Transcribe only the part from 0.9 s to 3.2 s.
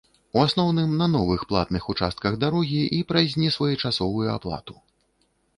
на новых платных участках дарогі і